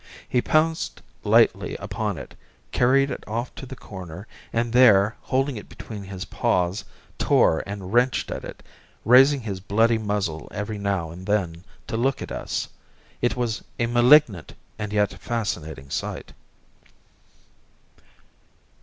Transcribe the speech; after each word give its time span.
He 0.27 0.41
pounced 0.41 0.99
lightly 1.23 1.75
upon 1.75 2.17
it, 2.17 2.33
carried 2.71 3.11
it 3.11 3.23
off 3.27 3.53
to 3.53 3.67
the 3.67 3.75
corner, 3.75 4.25
and 4.51 4.73
there, 4.73 5.15
holding 5.21 5.57
it 5.57 5.69
between 5.69 6.05
his 6.05 6.25
paws, 6.25 6.83
tore 7.19 7.61
and 7.67 7.93
wrenched 7.93 8.31
at 8.31 8.43
it, 8.43 8.63
raising 9.05 9.41
his 9.41 9.59
bloody 9.59 9.99
muzzle 9.99 10.47
every 10.49 10.79
now 10.79 11.11
and 11.11 11.27
then 11.27 11.63
to 11.85 11.97
look 11.97 12.19
at 12.19 12.31
us. 12.31 12.67
It 13.21 13.35
was 13.35 13.63
a 13.77 13.85
malignant 13.85 14.55
and 14.79 14.91
yet 14.91 15.13
fascinating 15.13 15.91
sight. 15.91 16.33